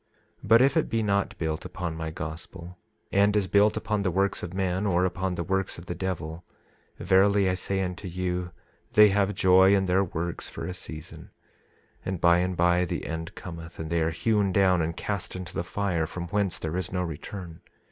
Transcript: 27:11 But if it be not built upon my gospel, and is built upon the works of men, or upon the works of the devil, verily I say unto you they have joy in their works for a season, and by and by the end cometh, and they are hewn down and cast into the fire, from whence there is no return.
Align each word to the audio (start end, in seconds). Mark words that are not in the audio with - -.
27:11 0.41 0.47
But 0.47 0.61
if 0.63 0.77
it 0.77 0.89
be 0.89 1.03
not 1.03 1.37
built 1.37 1.63
upon 1.63 1.95
my 1.95 2.09
gospel, 2.09 2.79
and 3.11 3.35
is 3.35 3.45
built 3.45 3.77
upon 3.77 4.01
the 4.01 4.09
works 4.09 4.41
of 4.41 4.51
men, 4.51 4.87
or 4.87 5.05
upon 5.05 5.35
the 5.35 5.43
works 5.43 5.77
of 5.77 5.85
the 5.85 5.93
devil, 5.93 6.43
verily 6.97 7.47
I 7.47 7.53
say 7.53 7.81
unto 7.81 8.07
you 8.07 8.49
they 8.93 9.09
have 9.09 9.35
joy 9.35 9.75
in 9.75 9.85
their 9.85 10.03
works 10.03 10.49
for 10.49 10.65
a 10.65 10.73
season, 10.73 11.29
and 12.03 12.19
by 12.19 12.39
and 12.39 12.57
by 12.57 12.83
the 12.85 13.05
end 13.05 13.35
cometh, 13.35 13.77
and 13.77 13.91
they 13.91 14.01
are 14.01 14.09
hewn 14.09 14.51
down 14.51 14.81
and 14.81 14.97
cast 14.97 15.35
into 15.35 15.53
the 15.53 15.63
fire, 15.63 16.07
from 16.07 16.27
whence 16.29 16.57
there 16.57 16.77
is 16.77 16.91
no 16.91 17.03
return. 17.03 17.61